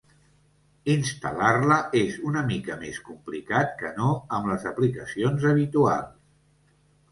Instal·lar-la 0.93 1.77
és 1.99 2.15
una 2.31 2.43
mica 2.47 2.79
més 2.85 2.99
complicat 3.11 3.77
que 3.83 3.93
no 4.01 4.09
amb 4.41 4.51
les 4.55 4.67
aplicacions 4.73 5.49
habituals. 5.55 6.13